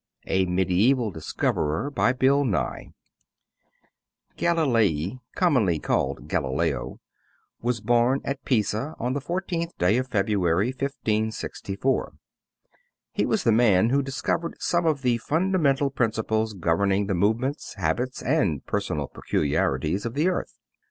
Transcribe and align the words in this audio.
A 0.25 0.45
MEDIEVAL 0.47 1.11
DISCOVERER 1.11 1.91
BY 1.91 2.13
BILL 2.13 2.43
NYE 2.43 2.91
Galilei, 4.35 5.19
commonly 5.35 5.77
called 5.77 6.27
Galileo, 6.27 6.99
was 7.61 7.81
born 7.81 8.19
at 8.25 8.43
Pisa 8.43 8.95
on 8.97 9.13
the 9.13 9.21
14th 9.21 9.77
day 9.77 9.97
of 9.97 10.07
February, 10.07 10.69
1564. 10.69 12.13
He 13.11 13.27
was 13.27 13.43
the 13.43 13.51
man 13.51 13.91
who 13.91 14.01
discovered 14.01 14.55
some 14.59 14.87
of 14.87 15.03
the 15.03 15.19
fundamental 15.19 15.91
principles 15.91 16.55
governing 16.55 17.05
the 17.05 17.13
movements, 17.13 17.75
habits, 17.75 18.23
and 18.23 18.65
personal 18.65 19.07
peculiarities 19.07 20.03
of 20.07 20.15
the 20.15 20.29
earth. 20.29 20.57